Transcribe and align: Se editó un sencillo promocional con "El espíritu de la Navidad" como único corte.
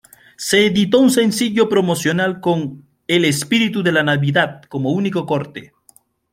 Se 0.35 0.65
editó 0.65 0.97
un 0.97 1.11
sencillo 1.11 1.69
promocional 1.69 2.39
con 2.41 2.87
"El 3.07 3.23
espíritu 3.23 3.83
de 3.83 3.91
la 3.91 4.01
Navidad" 4.01 4.63
como 4.63 4.89
único 4.93 5.27
corte. 5.27 5.73